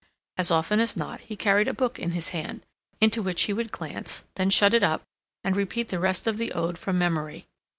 [0.35, 2.65] As often as not, he carried a book in his hand,
[2.99, 5.03] into which he would glance, then shut it up,
[5.43, 7.45] and repeat the rest of the ode from memory.